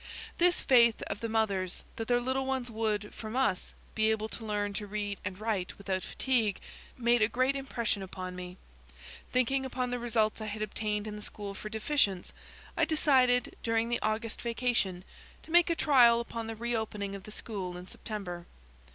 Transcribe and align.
This 0.39 0.63
faith 0.63 1.03
of 1.03 1.19
the 1.19 1.29
mothers, 1.29 1.83
that 1.97 2.07
their 2.07 2.19
little 2.19 2.47
ones 2.47 2.71
would, 2.71 3.13
from 3.13 3.35
us, 3.35 3.75
be 3.93 4.09
able 4.09 4.27
to 4.29 4.43
learn 4.43 4.73
to 4.73 4.87
read 4.87 5.19
and 5.23 5.37
write 5.39 5.77
without 5.77 6.01
fatigue, 6.01 6.59
made 6.97 7.21
a 7.21 7.27
great 7.27 7.55
impression 7.55 8.01
upon 8.01 8.35
me. 8.35 8.57
Thinking 9.31 9.63
upon 9.63 9.91
the 9.91 9.99
results 9.99 10.41
I 10.41 10.47
had 10.47 10.63
obtained 10.63 11.05
in 11.05 11.17
the 11.17 11.21
school 11.21 11.53
for 11.53 11.69
deficients, 11.69 12.33
I 12.75 12.83
decided 12.83 13.55
during 13.61 13.89
the 13.89 14.01
August 14.01 14.41
vacation 14.41 15.03
to 15.43 15.51
make 15.51 15.69
a 15.69 15.75
trial 15.75 16.19
upon 16.19 16.47
the 16.47 16.55
reopening 16.55 17.13
of 17.13 17.21
the 17.25 17.29
school 17.31 17.77
in 17.77 17.85
September. 17.85 18.47